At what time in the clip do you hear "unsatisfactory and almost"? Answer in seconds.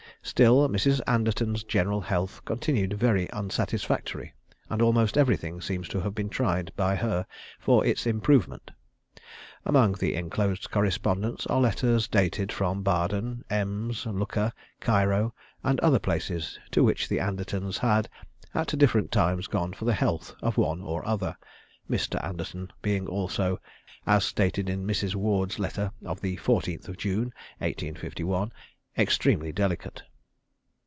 3.33-5.17